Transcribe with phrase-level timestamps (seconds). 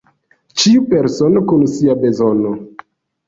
[0.61, 2.55] Ĉiu persono kun sia bezono.